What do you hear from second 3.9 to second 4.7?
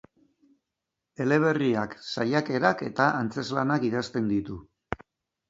idazten ditu.